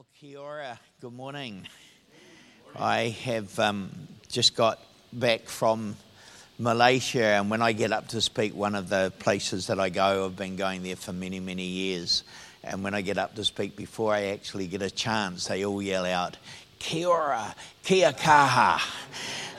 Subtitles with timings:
[0.00, 0.78] Well, kia.
[1.02, 1.68] Good morning.
[2.74, 3.90] I have um,
[4.28, 4.78] just got
[5.12, 5.94] back from
[6.58, 10.24] Malaysia, and when I get up to speak, one of the places that I go,
[10.24, 12.24] I've been going there for many, many years.
[12.64, 15.82] And when I get up to speak, before I actually get a chance, they all
[15.82, 16.38] yell out,
[16.78, 17.54] Kia ora,
[17.84, 18.80] kia kaha.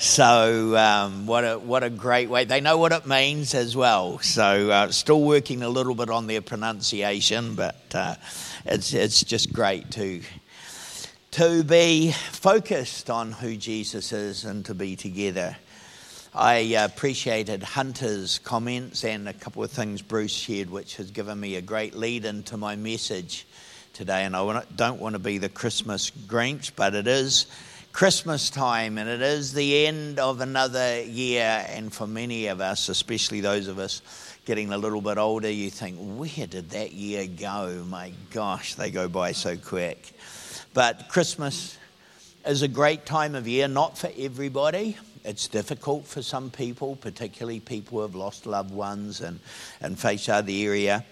[0.01, 2.45] So, um, what, a, what a great way.
[2.45, 4.19] They know what it means as well.
[4.19, 7.75] So, uh, still working a little bit on their pronunciation, but.
[7.93, 8.15] Uh,
[8.65, 10.21] it's, it's just great to,
[11.31, 15.55] to be focused on who Jesus is and to be together.
[16.33, 21.55] I appreciated Hunter's comments and a couple of things Bruce shared, which has given me
[21.55, 23.47] a great lead into my message
[23.93, 24.23] today.
[24.23, 27.47] And I don't want to be the Christmas Grinch, but it is
[27.93, 31.65] Christmas time and it is the end of another year.
[31.69, 34.01] And for many of us, especially those of us
[34.45, 37.85] getting a little bit older, you think, where did that year go?
[37.87, 40.13] My gosh, they go by so quick.
[40.73, 41.77] But Christmas
[42.45, 44.97] is a great time of year, not for everybody.
[45.23, 49.39] It's difficult for some people, particularly people who have lost loved ones and,
[49.81, 51.05] and face other area.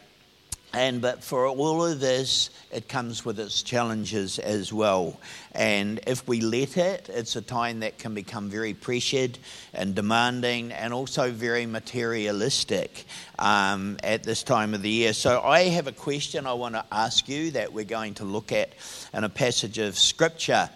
[0.73, 5.19] And but for all of this, it comes with its challenges as well.
[5.51, 9.39] And if we let it, it's a time that can become very pressured
[9.73, 13.05] and demanding, and also very materialistic
[13.39, 15.13] um, at this time of the year.
[15.13, 18.51] So I have a question I want to ask you that we're going to look
[18.51, 18.73] at
[19.11, 20.69] in a passage of scripture.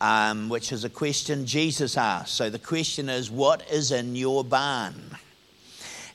[0.00, 2.34] Um, which is a question Jesus asked.
[2.34, 5.16] So the question is, What is in your barn?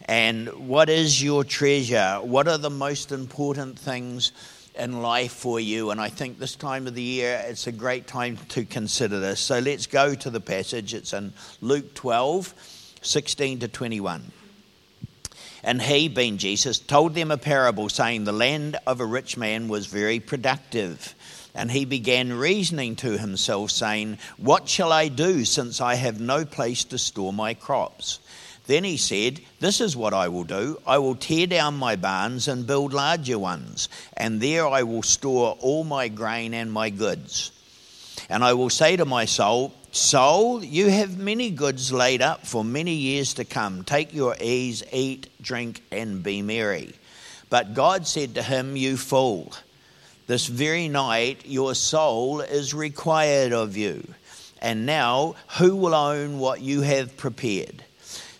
[0.09, 2.15] And what is your treasure?
[2.23, 4.31] What are the most important things
[4.73, 5.91] in life for you?
[5.91, 9.39] And I think this time of the year, it's a great time to consider this.
[9.39, 10.95] So let's go to the passage.
[10.95, 12.55] It's in Luke 12,
[13.03, 14.31] 16 to 21.
[15.63, 19.67] And he, being Jesus, told them a parable, saying, The land of a rich man
[19.67, 21.13] was very productive.
[21.53, 26.45] And he began reasoning to himself, saying, What shall I do, since I have no
[26.45, 28.17] place to store my crops?
[28.69, 30.79] Then he said, This is what I will do.
[30.85, 35.57] I will tear down my barns and build larger ones, and there I will store
[35.59, 37.51] all my grain and my goods.
[38.29, 42.63] And I will say to my soul, Soul, you have many goods laid up for
[42.63, 43.83] many years to come.
[43.85, 46.93] Take your ease, eat, drink, and be merry.
[47.49, 49.51] But God said to him, You fool,
[50.27, 54.13] this very night your soul is required of you.
[54.61, 57.83] And now, who will own what you have prepared?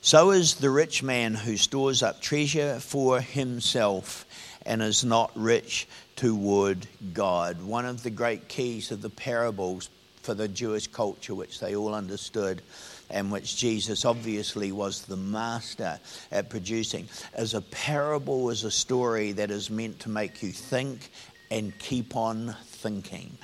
[0.02, 4.26] So is the rich man who stores up treasure for himself
[4.66, 7.62] and is not rich toward God.
[7.62, 9.90] One of the great keys of the parables
[10.22, 12.62] for the Jewish culture, which they all understood
[13.10, 16.00] and which Jesus obviously was the master
[16.32, 21.12] at producing, is a parable is a story that is meant to make you think
[21.52, 23.38] and keep on thinking.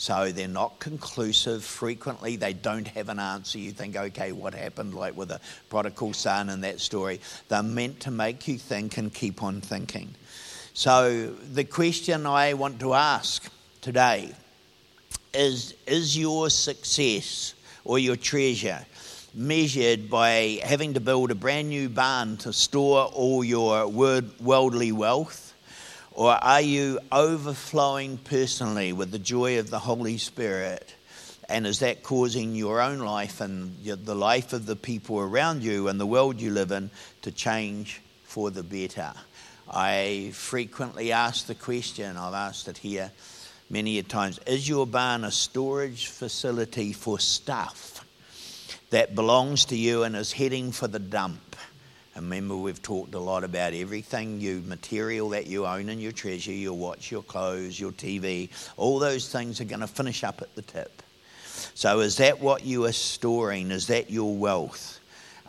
[0.00, 1.64] So they're not conclusive.
[1.64, 3.58] Frequently, they don't have an answer.
[3.58, 7.20] You think, okay, what happened, like with the prodigal son and that story?
[7.48, 10.14] They're meant to make you think and keep on thinking.
[10.72, 13.50] So the question I want to ask
[13.80, 14.32] today
[15.34, 18.86] is Is your success or your treasure
[19.34, 25.47] measured by having to build a brand new barn to store all your worldly wealth?
[26.18, 30.92] Or are you overflowing personally with the joy of the Holy Spirit?
[31.48, 35.86] And is that causing your own life and the life of the people around you
[35.86, 36.90] and the world you live in
[37.22, 39.12] to change for the better?
[39.70, 43.12] I frequently ask the question, I've asked it here
[43.70, 48.04] many a times is your barn a storage facility for stuff
[48.90, 51.47] that belongs to you and is heading for the dump?
[52.22, 56.52] Remember, we've talked a lot about everything you material that you own in your treasure,
[56.52, 60.54] your watch, your clothes, your TV, all those things are going to finish up at
[60.54, 61.02] the tip.
[61.74, 63.70] So, is that what you are storing?
[63.70, 65.00] Is that your wealth?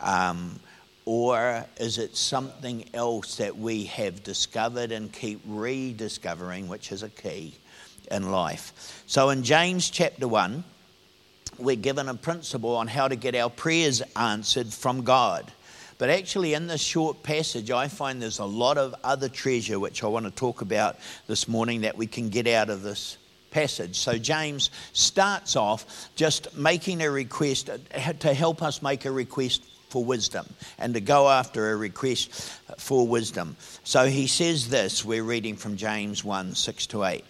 [0.02, 0.60] Um,
[1.06, 7.10] or is it something else that we have discovered and keep rediscovering, which is a
[7.10, 7.56] key
[8.12, 9.04] in life?
[9.08, 10.64] So, in James chapter 1,
[11.58, 15.52] we're given a principle on how to get our prayers answered from God.
[16.00, 20.02] But actually, in this short passage, I find there's a lot of other treasure which
[20.02, 20.98] I want to talk about
[21.28, 23.18] this morning that we can get out of this
[23.52, 23.98] passage.
[23.98, 29.62] So, James starts off just making a request uh, to help us make a request
[29.90, 30.46] for wisdom
[30.78, 32.32] and to go after a request
[32.78, 33.58] for wisdom.
[33.84, 37.26] So, he says this we're reading from James 1 6 to 8.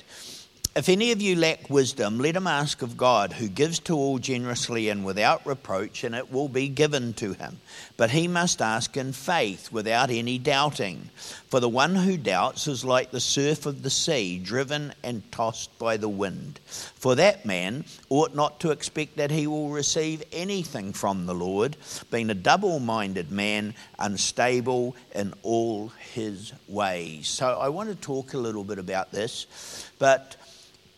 [0.76, 4.20] If any of you lack wisdom, let him ask of God, who gives to all
[4.20, 7.60] generously and without reproach, and it will be given to him.
[7.98, 11.10] But he must ask in faith, without any doubting.
[11.50, 15.78] For the one who doubts is like the surf of the sea, driven and tossed
[15.80, 16.60] by the wind.
[16.68, 21.78] For that man ought not to expect that he will receive anything from the Lord,
[22.12, 27.28] being a double minded man, unstable in all his ways.
[27.28, 30.36] So I want to talk a little bit about this, but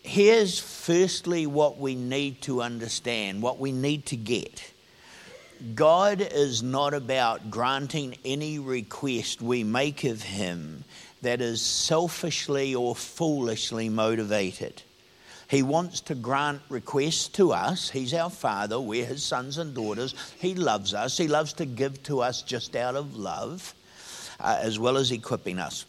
[0.03, 4.71] here's firstly what we need to understand, what we need to get.
[5.75, 10.83] God is not about granting any request we make of Him
[11.21, 14.81] that is selfishly or foolishly motivated.
[15.48, 17.89] He wants to grant requests to us.
[17.89, 18.80] He's our Father.
[18.80, 20.15] We're His sons and daughters.
[20.39, 21.18] He loves us.
[21.18, 23.75] He loves to give to us just out of love,
[24.39, 25.86] uh, as well as equipping us.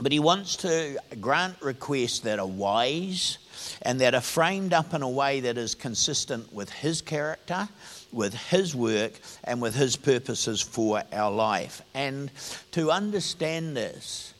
[0.00, 3.36] But he wants to grant requests that are wise
[3.82, 7.68] and that are framed up in a way that is consistent with his character,
[8.10, 9.12] with his work,
[9.44, 11.82] and with his purposes for our life.
[11.92, 12.30] And
[12.72, 14.32] to understand this,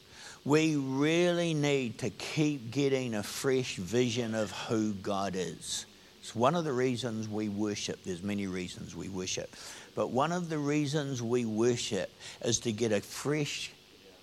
[0.47, 5.85] we really need to keep getting a fresh vision of who God is.
[6.23, 8.03] It's one of the reasons we worship.
[8.05, 9.55] There's many reasons we worship.
[9.95, 12.11] But one of the reasons we worship
[12.43, 13.73] is to get a fresh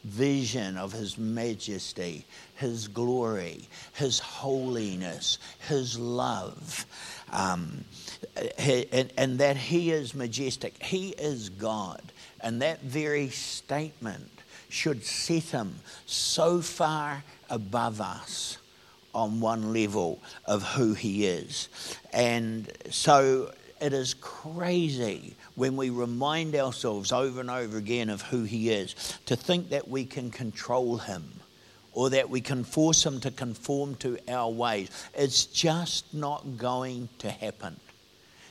[0.03, 6.85] vision of His majesty, His glory, His holiness, His love,
[7.31, 7.83] um,
[8.57, 10.81] and, and that He is majestic.
[10.81, 12.01] He is God.
[12.41, 14.29] And that very statement
[14.69, 18.57] should set Him so far above us
[19.13, 21.69] on one level of who He is.
[22.13, 23.51] And so
[23.81, 28.95] it is crazy when we remind ourselves over and over again of who He is
[29.25, 31.39] to think that we can control Him
[31.93, 34.89] or that we can force Him to conform to our ways.
[35.13, 37.79] It's just not going to happen.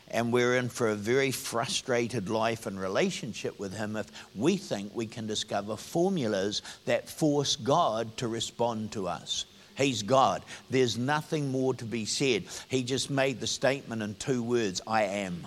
[0.08, 4.94] And we're in for a very frustrated life and relationship with Him if we think
[4.94, 9.44] we can discover formulas that force God to respond to us.
[9.76, 10.42] He's God.
[10.70, 12.44] There's nothing more to be said.
[12.68, 15.46] He just made the statement in two words I am.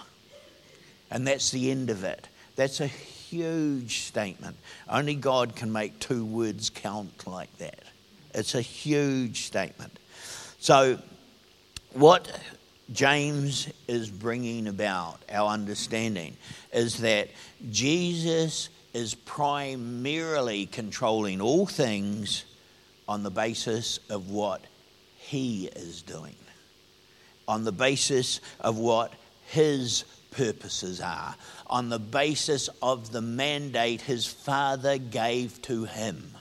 [1.11, 2.27] And that's the end of it.
[2.55, 4.57] That's a huge statement.
[4.87, 7.79] Only God can make two words count like that.
[8.33, 9.97] It's a huge statement.
[10.59, 10.99] So,
[11.93, 12.39] what
[12.91, 16.37] James is bringing about, our understanding,
[16.71, 17.29] is that
[17.71, 22.45] Jesus is primarily controlling all things
[23.09, 24.63] on the basis of what
[25.17, 26.35] He is doing,
[27.47, 29.11] on the basis of what
[29.47, 31.35] His purposes are,
[31.65, 36.35] on the basis of the mandate His Father gave to Him.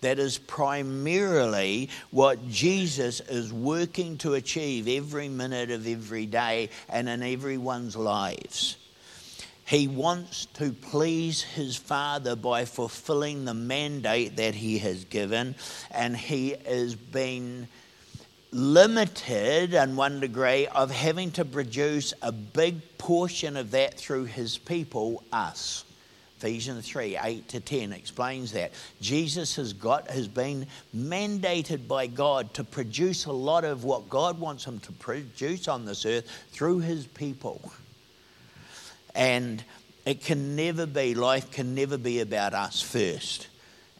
[0.00, 7.10] That is primarily what Jesus is working to achieve every minute of every day and
[7.10, 8.78] in everyone's lives.
[9.70, 15.54] He wants to please his Father by fulfilling the mandate that he has given,
[15.92, 17.68] and he is being
[18.50, 24.58] limited in one degree of having to produce a big portion of that through his
[24.58, 25.84] people, us.
[26.38, 28.72] Ephesians 3 8 to 10 explains that.
[29.00, 34.40] Jesus has got has been mandated by God to produce a lot of what God
[34.40, 37.70] wants him to produce on this earth through his people.
[39.14, 39.62] And
[40.04, 43.48] it can never be, life can never be about us first.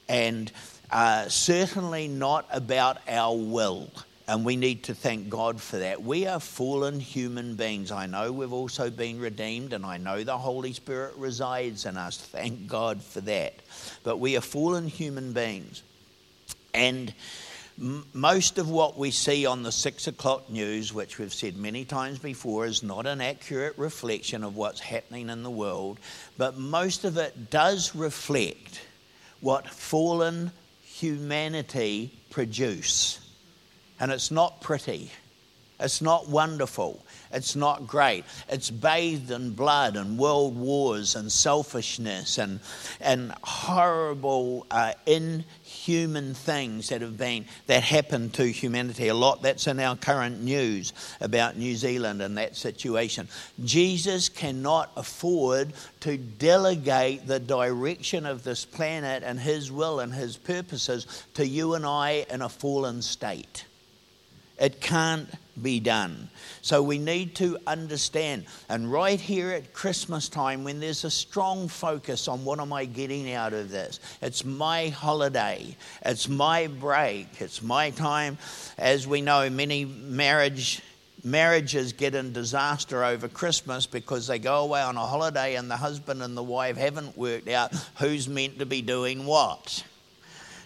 [0.09, 0.51] And
[0.91, 3.91] uh, certainly not about our will.
[4.27, 6.03] And we need to thank God for that.
[6.03, 7.91] We are fallen human beings.
[7.91, 12.17] I know we've also been redeemed, and I know the Holy Spirit resides in us.
[12.17, 13.55] Thank God for that.
[14.05, 15.83] But we are fallen human beings.
[16.73, 17.13] And
[17.81, 22.19] most of what we see on the six o'clock news, which we've said many times
[22.19, 25.99] before, is not an accurate reflection of what's happening in the world,
[26.37, 28.83] but most of it does reflect
[29.41, 33.19] what fallen humanity produce.
[33.99, 35.11] And it's not pretty,
[35.81, 38.25] it's not wonderful, it's not great.
[38.49, 42.61] It's bathed in blood and world wars and selfishness and,
[43.01, 49.09] and horrible, uh, inhuman things that have been that happen to humanity.
[49.09, 53.29] A lot that's in our current news about New Zealand and that situation.
[53.65, 60.37] Jesus cannot afford to delegate the direction of this planet and His will and His
[60.37, 63.65] purposes to you and I in a fallen state.
[64.61, 65.29] It can't
[65.61, 66.29] be done.
[66.63, 68.45] So we need to understand.
[68.69, 72.85] And right here at Christmas time, when there's a strong focus on what am I
[72.85, 78.39] getting out of this, it's my holiday, it's my break, it's my time.
[78.79, 80.83] As we know, many marriage
[81.23, 85.77] marriages get in disaster over Christmas because they go away on a holiday and the
[85.77, 89.85] husband and the wife haven't worked out who's meant to be doing what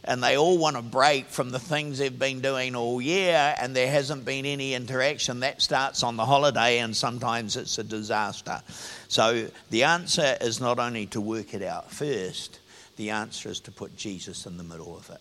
[0.05, 3.75] and they all want a break from the things they've been doing all year, and
[3.75, 5.41] there hasn't been any interaction.
[5.41, 8.61] That starts on the holiday, and sometimes it's a disaster.
[9.09, 12.61] So the answer is not only to work it out first,
[12.97, 15.21] the answer is to put Jesus in the middle of it.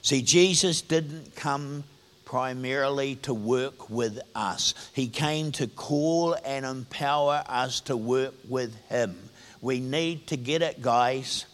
[0.00, 1.84] See, Jesus didn't come
[2.24, 8.74] primarily to work with us, He came to call and empower us to work with
[8.88, 9.16] Him.
[9.60, 11.44] We need to get it, guys.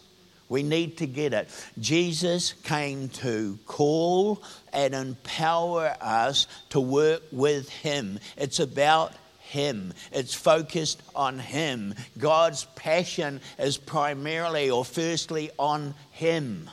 [0.49, 1.47] We need to get it.
[1.79, 8.19] Jesus came to call and empower us to work with Him.
[8.35, 9.13] It's about
[9.49, 9.95] him.
[10.11, 11.95] It's focused on Him.
[12.19, 16.69] God's passion is primarily or firstly on Him.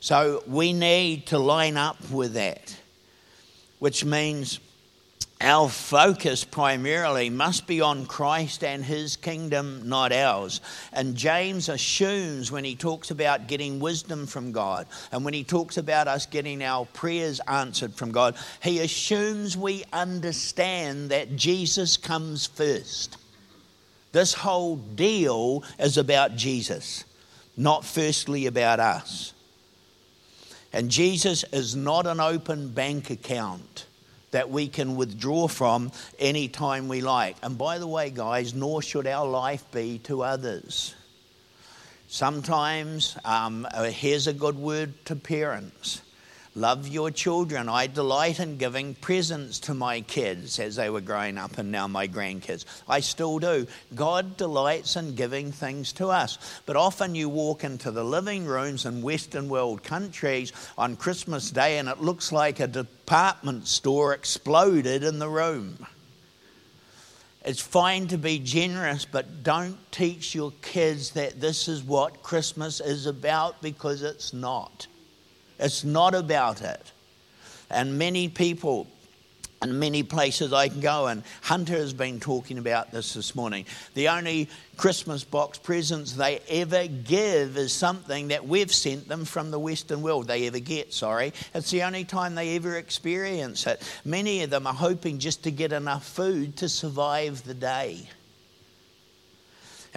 [0.00, 2.76] So we need to line up with that,
[3.78, 4.60] which means
[5.40, 10.60] our focus primarily must be on Christ and his kingdom, not ours.
[10.92, 15.76] And James assumes when he talks about getting wisdom from God and when he talks
[15.76, 22.46] about us getting our prayers answered from God, he assumes we understand that Jesus comes
[22.46, 23.16] first.
[24.10, 27.04] This whole deal is about Jesus,
[27.56, 29.34] not firstly about us.
[30.72, 33.87] And Jesus is not an open bank account
[34.30, 37.36] that we can withdraw from anytime we like.
[37.42, 40.94] And by the way, guys, nor should our life be to others.
[42.08, 46.02] Sometimes, um, uh, here's a good word to parents
[46.54, 47.68] Love your children.
[47.68, 51.86] I delight in giving presents to my kids as they were growing up and now
[51.86, 52.64] my grandkids.
[52.88, 53.66] I still do.
[53.94, 56.38] God delights in giving things to us.
[56.66, 61.78] But often you walk into the living rooms in Western world countries on Christmas Day
[61.78, 65.86] and it looks like a department store exploded in the room.
[67.44, 72.80] It's fine to be generous, but don't teach your kids that this is what Christmas
[72.80, 74.86] is about because it's not.
[75.58, 76.92] It's not about it.
[77.70, 78.86] And many people,
[79.60, 83.66] and many places I can go, and Hunter has been talking about this this morning.
[83.94, 89.50] The only Christmas box presents they ever give is something that we've sent them from
[89.50, 90.28] the Western world.
[90.28, 91.32] They ever get, sorry.
[91.54, 93.82] It's the only time they ever experience it.
[94.04, 98.08] Many of them are hoping just to get enough food to survive the day.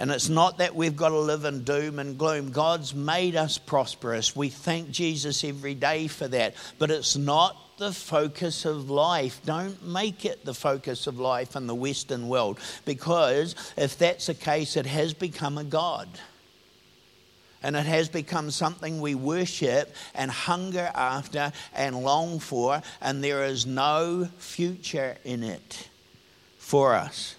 [0.02, 2.50] And it's not that we've got to live in doom and gloom.
[2.50, 4.34] God's made us prosperous.
[4.34, 6.56] We thank Jesus every day for that.
[6.80, 9.40] But it's not the focus of life.
[9.44, 12.58] Don't make it the focus of life in the Western world.
[12.84, 16.08] Because if that's the case, it has become a God.
[17.62, 23.44] And it has become something we worship and hunger after and long for, and there
[23.44, 25.88] is no future in it
[26.58, 27.36] for us.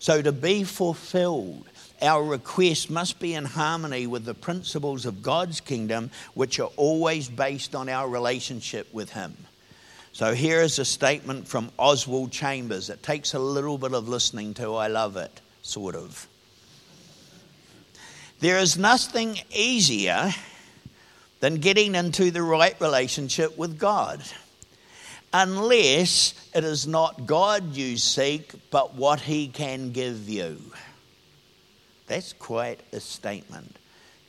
[0.00, 1.68] So to be fulfilled,
[2.02, 7.28] our request must be in harmony with the principles of God's kingdom, which are always
[7.28, 9.36] based on our relationship with Him.
[10.12, 12.90] So here is a statement from Oswald Chambers.
[12.90, 14.74] It takes a little bit of listening to.
[14.74, 16.28] I love it, sort of.
[18.40, 20.32] There is nothing easier
[21.40, 24.22] than getting into the right relationship with God,
[25.32, 30.60] unless it is not God you seek, but what He can give you.
[32.06, 33.76] That's quite a statement.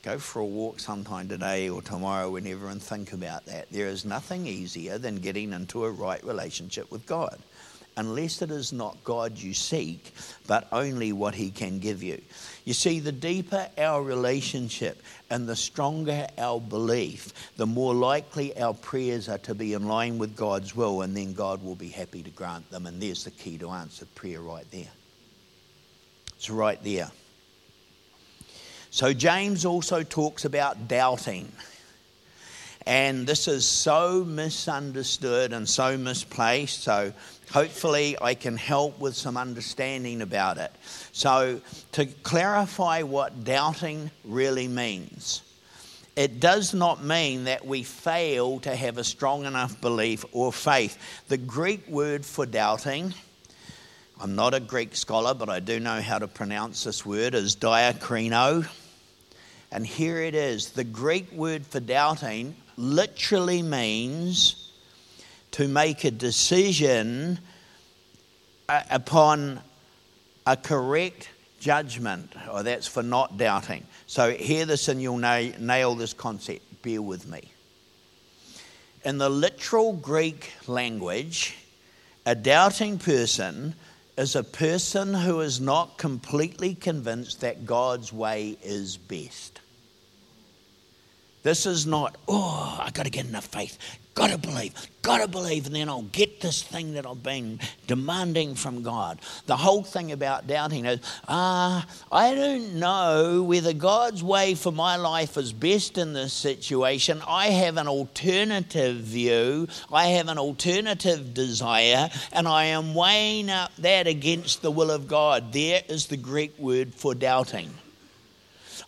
[0.02, 3.70] Go for a walk sometime today or tomorrow, whenever, and think about that.
[3.70, 7.38] There is nothing easier than getting into a right relationship with God,
[7.96, 10.12] unless it is not God you seek,
[10.46, 12.20] but only what He can give you.
[12.66, 18.74] You see, the deeper our relationship and the stronger our belief, the more likely our
[18.74, 22.22] prayers are to be in line with God's will, and then God will be happy
[22.22, 22.84] to grant them.
[22.84, 24.92] And there's the key to answered prayer right there.
[26.36, 27.10] It's right there.
[28.94, 31.50] So, James also talks about doubting.
[32.86, 36.84] And this is so misunderstood and so misplaced.
[36.84, 37.12] So,
[37.50, 40.70] hopefully, I can help with some understanding about it.
[41.10, 41.60] So,
[41.90, 45.42] to clarify what doubting really means,
[46.14, 50.96] it does not mean that we fail to have a strong enough belief or faith.
[51.26, 53.12] The Greek word for doubting,
[54.20, 57.56] I'm not a Greek scholar, but I do know how to pronounce this word, is
[57.56, 58.68] diakrino.
[59.74, 60.70] And here it is.
[60.70, 64.70] The Greek word for doubting literally means
[65.50, 67.40] to make a decision
[68.68, 69.60] uh, upon
[70.46, 71.28] a correct
[71.58, 72.32] judgment.
[72.48, 73.84] Oh, that's for not doubting.
[74.06, 76.82] So hear this and you'll nail this concept.
[76.82, 77.42] Bear with me.
[79.04, 81.56] In the literal Greek language,
[82.24, 83.74] a doubting person
[84.16, 89.62] is a person who is not completely convinced that God's way is best.
[91.44, 93.78] This is not, oh, I got to get enough faith.
[94.14, 94.72] Got to believe,
[95.02, 99.20] got to believe, and then I'll get this thing that I've been demanding from God.
[99.46, 104.72] The whole thing about doubting is, ah, uh, I don't know whether God's way for
[104.72, 107.20] my life is best in this situation.
[107.28, 113.72] I have an alternative view, I have an alternative desire, and I am weighing up
[113.78, 115.52] that against the will of God.
[115.52, 117.68] There is the Greek word for doubting.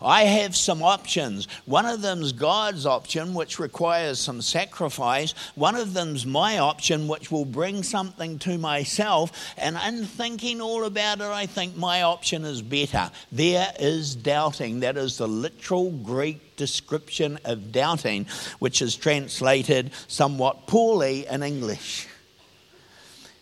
[0.01, 1.47] I have some options.
[1.65, 5.33] One of them's God's option, which requires some sacrifice.
[5.55, 9.31] One of them's my option, which will bring something to myself.
[9.57, 13.11] And in thinking all about it, I think my option is better.
[13.31, 14.81] There is doubting.
[14.81, 18.27] That is the literal Greek description of doubting,
[18.59, 22.07] which is translated somewhat poorly in English.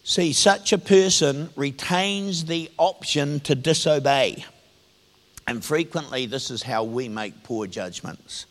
[0.04, 4.46] See, such a person retains the option to disobey.
[5.48, 8.46] And frequently, this is how we make poor judgments.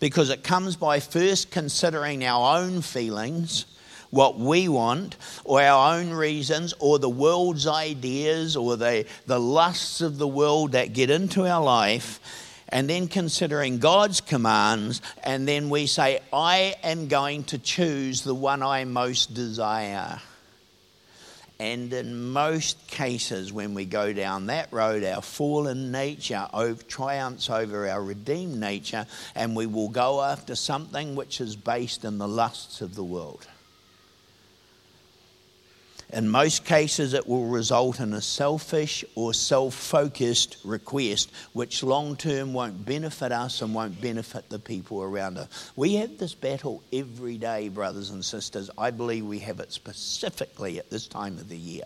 [0.00, 3.66] Because it comes by first considering our own feelings,
[4.10, 10.00] what we want, or our own reasons, or the world's ideas, or the, the lusts
[10.00, 12.20] of the world that get into our life,
[12.70, 18.34] and then considering God's commands, and then we say, I am going to choose the
[18.34, 20.20] one I most desire.
[21.60, 26.46] And in most cases, when we go down that road, our fallen nature
[26.86, 32.18] triumphs over our redeemed nature, and we will go after something which is based in
[32.18, 33.48] the lusts of the world.
[36.10, 42.16] In most cases, it will result in a selfish or self focused request, which long
[42.16, 45.70] term won't benefit us and won't benefit the people around us.
[45.76, 48.70] We have this battle every day, brothers and sisters.
[48.78, 51.84] I believe we have it specifically at this time of the year,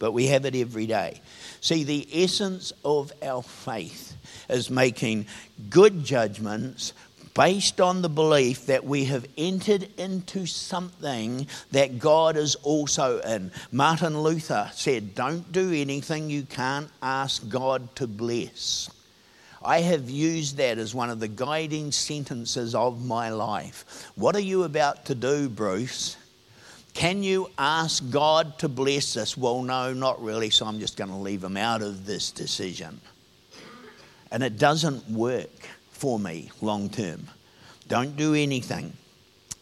[0.00, 1.20] but we have it every day.
[1.60, 4.16] See, the essence of our faith
[4.48, 5.26] is making
[5.68, 6.92] good judgments
[7.34, 13.52] based on the belief that we have entered into something that God is also in.
[13.70, 18.90] Martin Luther said, Don't do anything you can't ask God to bless.
[19.62, 24.10] I have used that as one of the guiding sentences of my life.
[24.14, 26.16] What are you about to do, Bruce?
[26.94, 29.36] Can you ask God to bless us?
[29.36, 33.00] Well, no, not really, so I'm just going to leave him out of this decision.
[34.32, 35.68] And it doesn't work
[36.00, 37.28] for me long term.
[37.86, 38.94] Don't do anything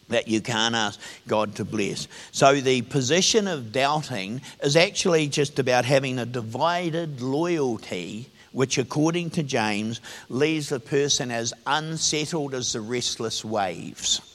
[0.07, 2.07] that you can't ask God to bless.
[2.31, 9.31] So the position of doubting is actually just about having a divided loyalty, which, according
[9.31, 9.99] to James,
[10.29, 14.28] leaves the person as unsettled as the restless waves.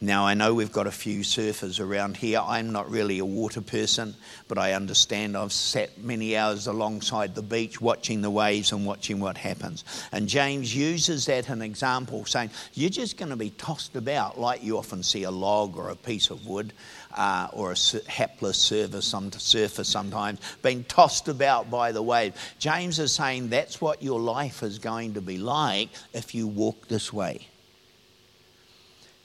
[0.00, 2.38] Now, I know we've got a few surfers around here.
[2.38, 4.14] I'm not really a water person,
[4.46, 9.18] but I understand I've sat many hours alongside the beach watching the waves and watching
[9.18, 9.82] what happens.
[10.12, 14.38] And James uses that as an example, saying, You're just going to be tossed about
[14.38, 16.72] like you often see a log or a piece of wood.
[17.16, 22.34] Uh, or a hapless surfer, some, surfer sometimes, being tossed about by the wave.
[22.58, 26.86] James is saying that's what your life is going to be like if you walk
[26.86, 27.48] this way.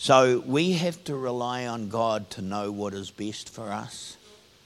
[0.04, 4.18] So we have to rely on God to know what is best for us.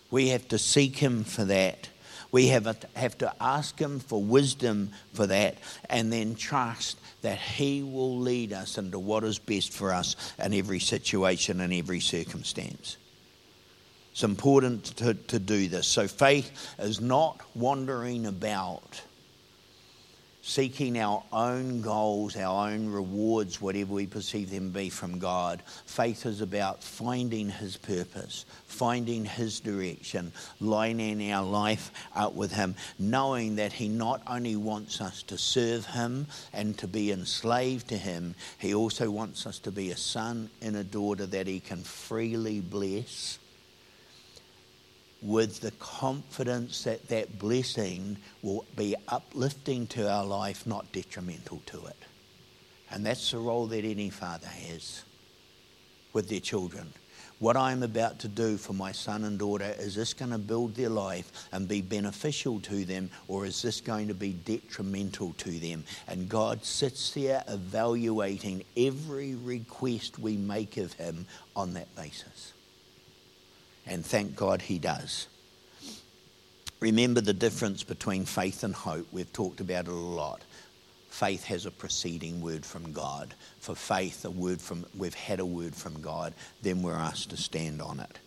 [0.09, 1.89] We have to seek Him for that.
[2.31, 5.59] We have, have to ask Him for wisdom for that
[5.91, 10.55] and then trust that He will lead us into what is best for us in
[10.55, 12.97] every situation and every circumstance.
[14.13, 15.85] It's important to, to do this.
[15.85, 19.03] So faith is not wandering about
[20.47, 25.61] seeking our own goals, our own rewards, whatever we perceive them be from God.
[25.85, 30.31] Faith is about finding His purpose, finding His direction,
[30.61, 35.85] lining our life up with Him, knowing that He not only wants us to serve
[35.85, 40.49] Him and to be enslaved to Him, He also wants us to be a son
[40.61, 43.37] and a daughter that He can freely bless
[45.21, 51.85] with the confidence that that blessing will be uplifting to our life, not detrimental to
[51.85, 51.97] it.
[52.91, 55.03] And that's the role that any father has
[56.13, 56.93] with their children.
[57.39, 60.75] what I'm about to do for my son and daughter, is this going to build
[60.75, 65.51] their life and be beneficial to them, or is this going to be detrimental to
[65.51, 65.83] them?
[66.07, 72.53] And God sits there evaluating every request we make of Him on that basis.
[73.87, 75.27] And thank God He does.
[76.79, 79.07] Remember the difference between faith and hope.
[79.11, 80.43] We've talked about it a lot
[81.17, 83.33] faith has a preceding word from God.
[83.59, 87.37] For faith, a word from we've had a word from God, then we're asked to
[87.37, 88.19] stand on it.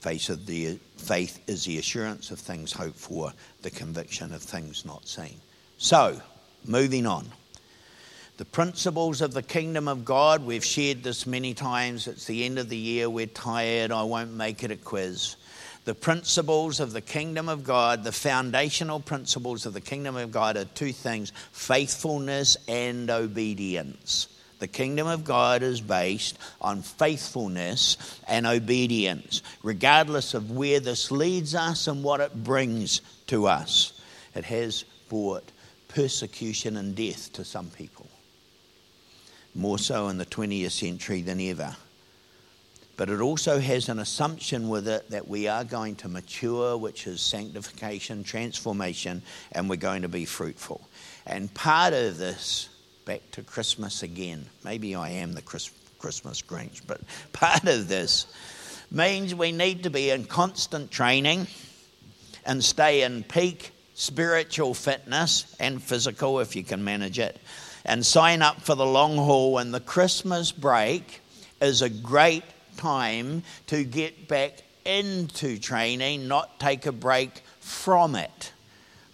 [0.00, 4.86] Faith, of the, faith is the assurance of things hoped for, the conviction of things
[4.86, 5.38] not seen.
[5.76, 6.22] So,
[6.64, 7.28] moving on.
[8.38, 12.08] The principles of the kingdom of God, we've shared this many times.
[12.08, 15.36] It's the end of the year, we're tired, I won't make it a quiz
[15.88, 20.58] the principles of the kingdom of God, the foundational principles of the kingdom of God
[20.58, 24.28] are two things faithfulness and obedience.
[24.58, 27.96] The kingdom of God is based on faithfulness
[28.28, 33.98] and obedience, regardless of where this leads us and what it brings to us.
[34.34, 35.50] It has brought
[35.88, 37.97] persecution and death to some people,
[39.54, 41.76] more so in the 20th century than ever
[42.98, 47.06] but it also has an assumption with it that we are going to mature, which
[47.06, 50.80] is sanctification, transformation, and we're going to be fruitful.
[51.24, 52.68] And part of this,
[53.04, 57.00] back to Christmas again, maybe I am the Christmas Grinch, but
[57.32, 58.26] part of this
[58.90, 61.46] means we need to be in constant training
[62.44, 67.38] and stay in peak spiritual fitness and physical if you can manage it,
[67.88, 69.58] and sign up for the long haul.
[69.58, 71.22] And the Christmas break
[71.60, 72.44] is a great
[72.76, 78.52] time to get back into training, not take a break from it.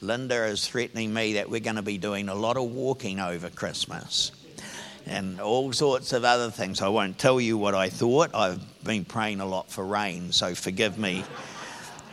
[0.01, 3.49] Linda is threatening me that we're going to be doing a lot of walking over
[3.49, 4.33] Christmas
[5.07, 6.83] and all sorts of other things.
[6.83, 8.35] I won't tell you what I thought.
[8.35, 11.25] I've been praying a lot for rain, so forgive me.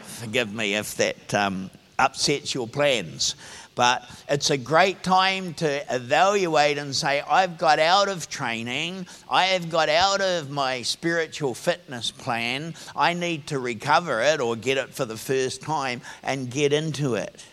[0.03, 3.35] forgive me if that um, upsets your plans.
[3.73, 9.45] But it's a great time to evaluate and say, I've got out of training, I
[9.45, 14.77] have got out of my spiritual fitness plan, I need to recover it or get
[14.77, 17.45] it for the first time and get into it.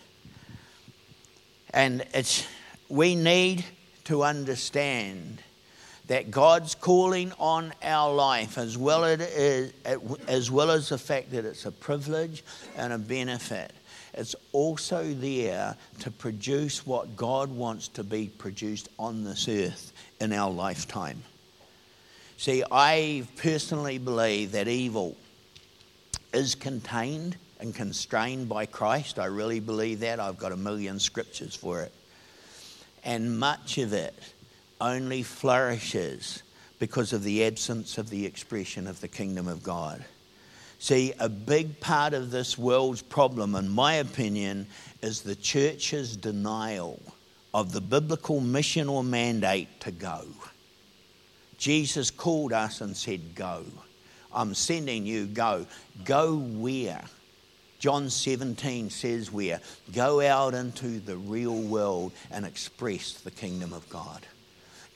[1.72, 2.46] And it's,
[2.88, 3.64] we need
[4.04, 5.42] to understand
[6.08, 9.72] that God's calling on our life, as well as,
[10.26, 12.42] as well as the fact that it's a privilege
[12.76, 13.72] and a benefit,
[14.14, 20.32] it's also there to produce what God wants to be produced on this earth in
[20.32, 21.22] our lifetime.
[22.36, 25.16] See, I personally believe that evil
[26.32, 29.18] is contained and constrained by Christ.
[29.18, 30.20] I really believe that.
[30.20, 31.92] I've got a million scriptures for it.
[33.04, 34.14] And much of it
[34.80, 36.42] only flourishes
[36.78, 40.04] because of the absence of the expression of the kingdom of God.
[40.78, 44.66] See, a big part of this world's problem, in my opinion,
[45.02, 47.00] is the church's denial
[47.52, 50.24] of the biblical mission or mandate to go.
[51.56, 53.64] Jesus called us and said, Go.
[54.32, 55.66] I'm sending you, go.
[56.04, 57.02] Go where?
[57.80, 59.60] John 17 says, Where?
[59.92, 64.24] Go out into the real world and express the kingdom of God.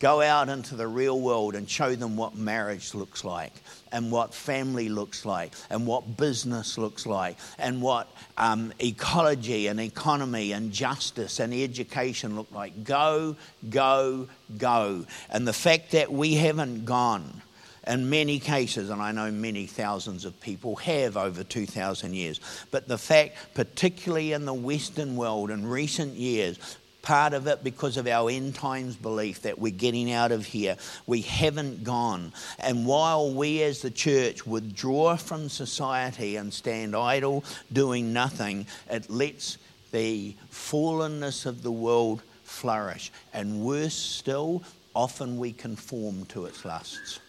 [0.03, 3.53] Go out into the real world and show them what marriage looks like,
[3.93, 9.79] and what family looks like, and what business looks like, and what um, ecology and
[9.79, 12.83] economy and justice and education look like.
[12.83, 13.37] Go,
[13.71, 14.27] go,
[14.59, 15.07] go.
[15.31, 17.41] And the fact that we haven't gone
[17.87, 22.41] in many cases, and I know many thousands of people have over 2,000 years,
[22.73, 26.59] but the fact, particularly in the Western world in recent years,
[27.03, 30.77] part of it because of our end times belief that we're getting out of here.
[31.07, 32.33] We haven't gone.
[32.59, 39.11] And while we as the church withdraw from society and stand idle, doing nothing, it
[39.11, 39.59] lets
[39.91, 43.11] the fallenness of the world flourish.
[43.35, 44.63] And worse still,
[44.95, 47.21] often we conform to its lusts.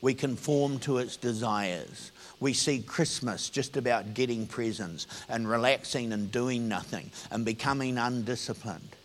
[0.00, 2.12] We conform to its desires.
[2.40, 8.96] We see Christmas just about getting presents and relaxing and doing nothing and becoming undisciplined.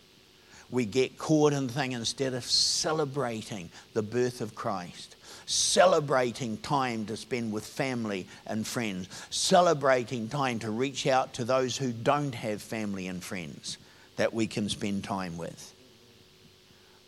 [0.70, 5.16] We get caught in the thing instead of celebrating the birth of Christ,
[5.46, 11.76] celebrating time to spend with family and friends, celebrating time to reach out to those
[11.76, 13.78] who don't have family and friends
[14.16, 15.74] that we can spend time with.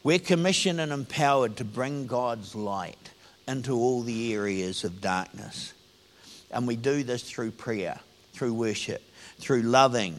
[0.03, 3.11] We're commissioned and empowered to bring God's light
[3.49, 5.73] into all the areas of darkness.
[6.57, 8.01] And we do this through prayer,
[8.33, 9.03] through worship,
[9.39, 10.19] through loving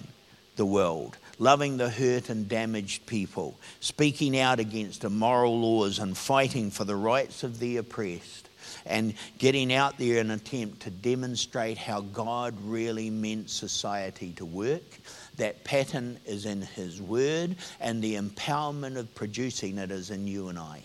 [0.55, 6.69] the world, loving the hurt and damaged people, speaking out against immoral laws and fighting
[6.69, 8.49] for the rights of the oppressed,
[8.85, 14.45] and getting out there in an attempt to demonstrate how God really meant society to
[14.45, 14.99] work.
[15.37, 20.49] That pattern is in His Word, and the empowerment of producing it is in you
[20.49, 20.83] and I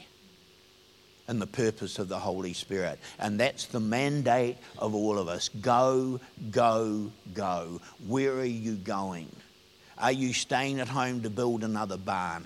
[1.29, 2.99] and the purpose of the Holy Spirit.
[3.19, 7.81] And that's the mandate of all of us go, go, go.
[8.07, 9.29] Where are you going?
[9.99, 12.45] Are you staying at home to build another barn?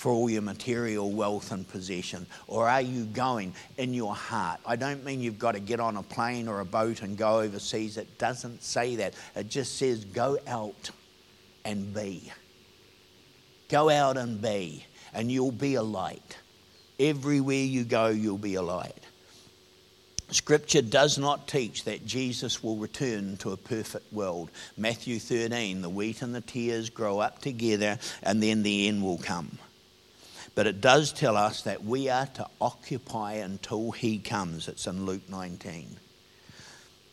[0.00, 2.26] for all your material wealth and possession?
[2.46, 4.58] Or are you going in your heart?
[4.64, 7.40] I don't mean you've got to get on a plane or a boat and go
[7.40, 7.98] overseas.
[7.98, 9.12] It doesn't say that.
[9.36, 10.90] It just says go out
[11.66, 12.32] and be.
[13.68, 16.38] Go out and be, and you'll be a light.
[17.00, 18.94] Everywhere you go, you'll be a light.
[20.30, 24.50] Scripture does not teach that Jesus will return to a perfect world.
[24.76, 29.18] Matthew 13, the wheat and the tares grow up together, and then the end will
[29.18, 29.58] come.
[30.54, 34.68] But it does tell us that we are to occupy until he comes.
[34.68, 35.96] It's in Luke 19.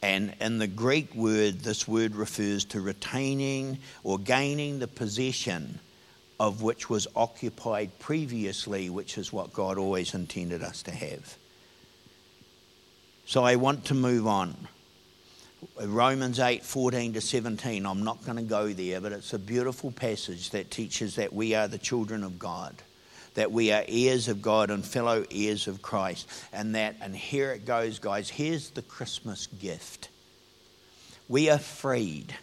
[0.02, 5.80] And in the Greek word, this word refers to retaining or gaining the possession
[6.39, 11.38] of which was occupied previously, which is what God always intended us to have.
[13.26, 14.67] So I want to move on.
[15.82, 17.86] Romans 8 14 to 17.
[17.86, 21.56] I'm not going to go there, but it's a beautiful passage that teaches that we
[21.56, 22.76] are the children of God
[23.38, 26.28] that we are heirs of God and fellow heirs of Christ.
[26.52, 30.10] And that, and here it goes, guys, here's the Christmas gift.
[31.30, 32.36] We are freed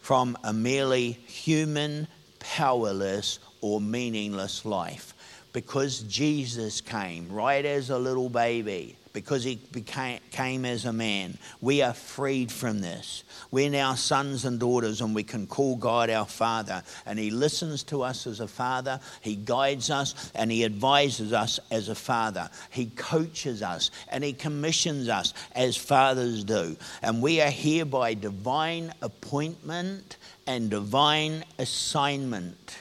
[0.00, 2.08] from a merely human,
[2.42, 5.14] powerless, or meaningless life
[5.52, 11.36] because Jesus came right as a little baby because he became, came as a man.
[11.60, 13.24] We are freed from this.
[13.50, 16.82] We're now sons and daughters, and we can call God our Father.
[17.04, 21.60] And He listens to us as a Father, He guides us, and He advises us
[21.70, 22.48] as a Father.
[22.70, 26.76] He coaches us, and He commissions us as fathers do.
[27.02, 32.78] And we are here by divine appointment and divine assignment.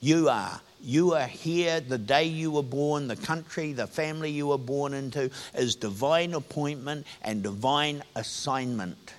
[0.00, 0.60] You are.
[0.82, 4.94] You are here the day you were born, the country, the family you were born
[4.94, 9.14] into is divine appointment and divine assignment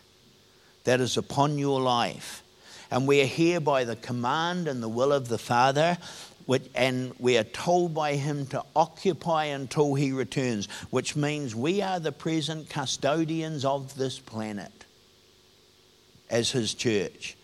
[0.86, 2.44] that is upon your life.
[2.90, 5.98] And we are here by the command and the will of the Father,
[6.74, 12.00] and we are told by Him to occupy until He returns, which means we are
[12.00, 14.86] the present custodians of this planet
[16.30, 17.36] as His church.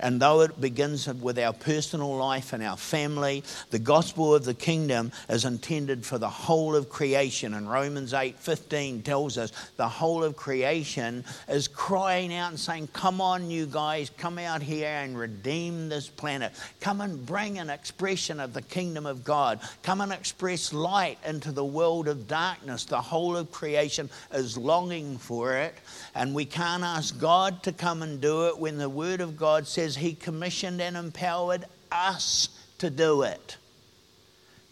[0.00, 4.54] And though it begins with our personal life and our family, the gospel of the
[4.54, 7.54] kingdom is intended for the whole of creation.
[7.54, 13.20] And Romans 8:15 tells us the whole of creation is crying out and saying, "Come
[13.20, 16.52] on, you guys, come out here and redeem this planet.
[16.80, 19.60] Come and bring an expression of the kingdom of God.
[19.82, 25.18] Come and express light into the world of darkness." The whole of creation is longing
[25.18, 25.74] for it,
[26.14, 29.68] and we can't ask God to come and do it when the word of God
[29.68, 33.58] says says he commissioned and empowered us to do it.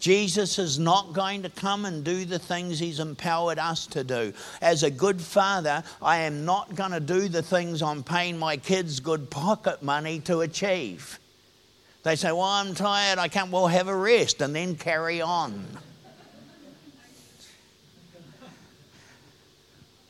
[0.00, 4.32] Jesus is not going to come and do the things He's empowered us to do.
[4.60, 8.56] As a good father, I am not going to do the things I'm paying my
[8.56, 11.20] kids good pocket money to achieve.
[12.02, 15.64] They say, Well, I'm tired, I can't, well, have a rest and then carry on.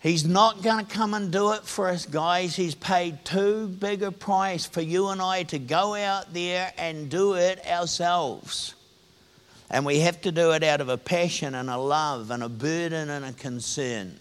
[0.02, 2.56] He's not going to come and do it for us, guys.
[2.56, 7.08] He's paid too big a price for you and I to go out there and
[7.08, 8.74] do it ourselves.
[9.70, 12.48] And we have to do it out of a passion and a love and a
[12.48, 14.18] burden and a concern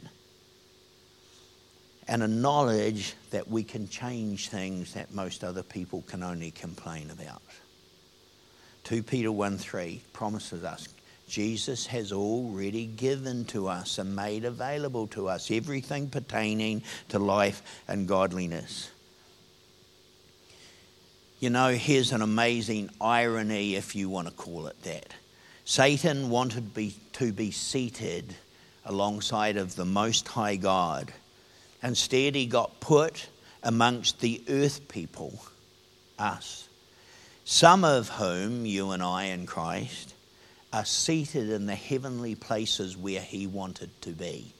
[2.07, 7.09] and a knowledge that we can change things that most other people can only complain
[7.09, 7.41] about.
[8.83, 10.87] 2 Peter 1 3 promises us
[11.31, 17.61] Jesus has already given to us and made available to us everything pertaining to life
[17.87, 18.91] and godliness.
[21.39, 25.07] You know, here's an amazing irony, if you want to call it that.
[25.63, 28.35] Satan wanted be, to be seated
[28.83, 31.13] alongside of the Most High God.
[31.81, 33.29] Instead, he got put
[33.63, 35.41] amongst the earth people,
[36.19, 36.67] us,
[37.45, 40.13] some of whom, you and I in Christ,
[40.73, 44.53] are seated in the heavenly places where he wanted to be.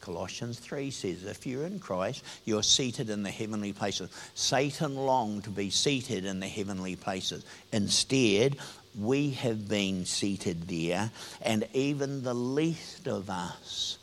[0.00, 4.08] Colossians 3 says, if you're in Christ, you're seated in the heavenly places.
[4.34, 7.44] Satan longed to be seated in the heavenly places.
[7.72, 8.56] Instead,
[8.96, 11.10] we have been seated there,
[11.42, 13.98] and even the least of us,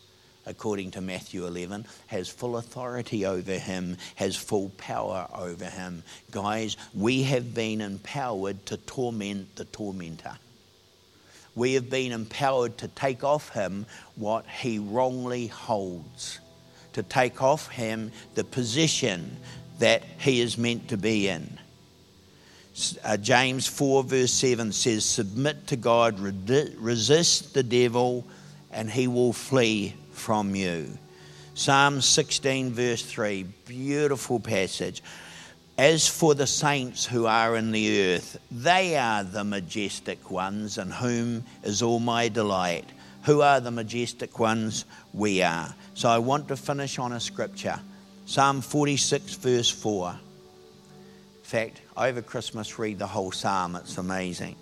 [0.46, 6.04] according to Matthew 11, has full authority over him, has full power over him.
[6.32, 10.38] Guys, we have been empowered to torment the tormentor.
[11.56, 13.86] We have been empowered to take off him
[14.16, 16.40] what he wrongly holds,
[16.94, 19.38] to take off him the position
[19.80, 21.60] that he is meant to be in.
[23.04, 28.26] Uh, James 4, verse 7 says, Submit to God, resist the devil,
[28.72, 30.98] and he will flee from you.
[31.54, 35.04] Psalm 16, verse 3, beautiful passage.
[35.78, 40.92] As for the saints who are in the earth, they are the majestic ones, in
[40.92, 42.86] whom is all my delight.
[43.24, 44.86] Who are the majestic ones?
[45.14, 45.74] We are.
[45.96, 47.80] So I want to finish on a scripture
[48.26, 50.12] Psalm 46, verse 4.
[50.12, 50.18] In
[51.44, 54.56] fact, over Christmas, read the whole psalm, it's amazing.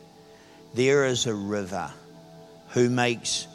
[0.74, 1.92] There is a river
[2.70, 3.48] who makes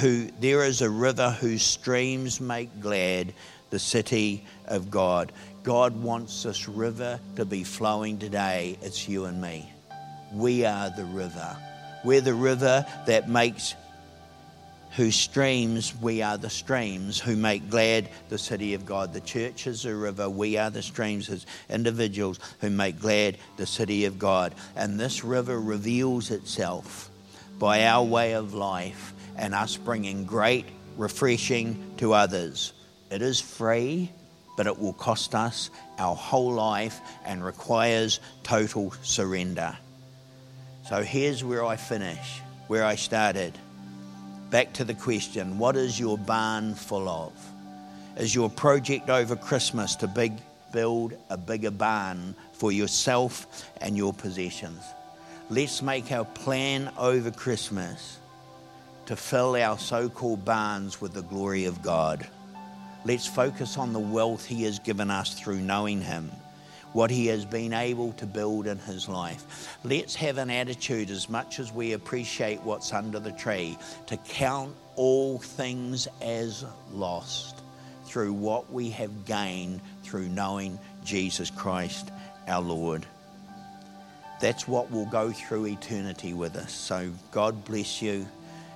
[0.00, 3.34] who there is a river whose streams make glad
[3.70, 5.32] the city of God.
[5.62, 8.78] God wants this river to be flowing today.
[8.82, 9.70] It's you and me.
[10.32, 11.56] We are the river.
[12.04, 13.74] We're the river that makes
[14.96, 19.12] whose streams we are the streams who make glad the city of God.
[19.12, 23.66] The church is a river, we are the streams as individuals who make glad the
[23.66, 24.54] city of God.
[24.76, 27.10] And this river reveals itself
[27.58, 32.72] by our way of life and us bringing great refreshing to others.
[33.10, 34.10] It is free,
[34.60, 39.74] but it will cost us our whole life and requires total surrender.
[40.86, 43.56] So here's where I finish, where I started.
[44.50, 47.32] Back to the question what is your barn full of?
[48.18, 50.34] Is your project over Christmas to big,
[50.74, 54.84] build a bigger barn for yourself and your possessions?
[55.48, 58.18] Let's make our plan over Christmas
[59.06, 62.28] to fill our so called barns with the glory of God.
[63.04, 66.30] Let's focus on the wealth He has given us through knowing Him,
[66.92, 69.78] what He has been able to build in His life.
[69.84, 74.74] Let's have an attitude, as much as we appreciate what's under the tree, to count
[74.96, 77.62] all things as lost
[78.04, 82.10] through what we have gained through knowing Jesus Christ
[82.48, 83.06] our Lord.
[84.40, 86.72] That's what will go through eternity with us.
[86.72, 88.26] So, God bless you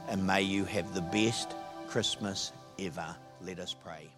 [0.09, 1.53] and may you have the best
[1.89, 3.17] Christmas ever.
[3.43, 4.13] Let us pray.